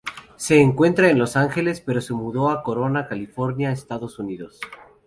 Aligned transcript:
Se 0.35 0.59
encuentra 0.59 1.11
en 1.11 1.19
Los 1.19 1.37
Ángeles, 1.37 1.79
pero 1.79 2.01
se 2.01 2.15
mudó 2.15 2.49
a 2.49 2.63
Corona, 2.63 3.05
California, 3.07 3.71
Estados 3.71 4.17
Unidos. 4.17 4.59